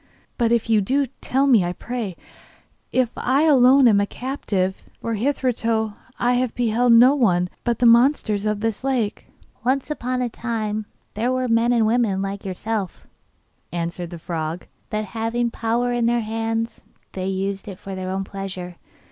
[0.35, 2.17] 'But if you do, tell me, I pray,
[2.91, 7.85] if I alone am a captive, for hitherto I have beheld no one but the
[7.85, 9.27] monsters of the lake.'
[9.63, 13.05] 'Once upon a time they were men and women like yourself,'
[13.71, 18.23] answered the frog, 'but having power in their hands, they used it for their own
[18.23, 18.77] pleasure.